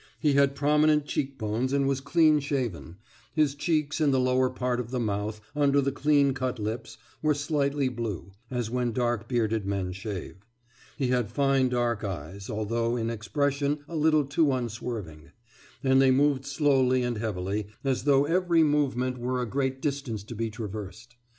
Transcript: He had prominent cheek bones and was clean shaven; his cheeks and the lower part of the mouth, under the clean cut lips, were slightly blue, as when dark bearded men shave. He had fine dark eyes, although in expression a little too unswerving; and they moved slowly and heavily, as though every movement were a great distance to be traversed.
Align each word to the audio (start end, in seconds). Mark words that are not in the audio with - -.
He 0.19 0.33
had 0.33 0.55
prominent 0.55 1.05
cheek 1.05 1.37
bones 1.37 1.71
and 1.71 1.87
was 1.87 2.01
clean 2.01 2.39
shaven; 2.39 2.95
his 3.35 3.53
cheeks 3.53 4.01
and 4.01 4.11
the 4.11 4.19
lower 4.19 4.49
part 4.49 4.79
of 4.79 4.89
the 4.89 4.99
mouth, 4.99 5.39
under 5.55 5.79
the 5.79 5.91
clean 5.91 6.33
cut 6.33 6.57
lips, 6.57 6.97
were 7.21 7.35
slightly 7.35 7.87
blue, 7.87 8.31
as 8.49 8.71
when 8.71 8.93
dark 8.93 9.27
bearded 9.27 9.67
men 9.67 9.91
shave. 9.91 10.37
He 10.97 11.09
had 11.09 11.29
fine 11.31 11.69
dark 11.69 12.03
eyes, 12.03 12.49
although 12.49 12.97
in 12.97 13.11
expression 13.11 13.81
a 13.87 13.95
little 13.95 14.25
too 14.25 14.51
unswerving; 14.51 15.33
and 15.83 16.01
they 16.01 16.09
moved 16.09 16.47
slowly 16.47 17.03
and 17.03 17.19
heavily, 17.19 17.67
as 17.83 18.05
though 18.05 18.25
every 18.25 18.63
movement 18.63 19.19
were 19.19 19.39
a 19.39 19.45
great 19.45 19.83
distance 19.83 20.23
to 20.23 20.33
be 20.35 20.49
traversed. 20.49 21.15